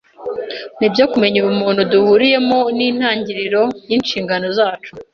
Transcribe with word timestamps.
Nibyo, 0.79 1.03
kumenya 1.11 1.37
ubumuntu 1.39 1.81
duhuriyemo 1.91 2.59
nintangiriro 2.77 3.63
yinshingano 3.89 4.47
zacu. 4.57 4.91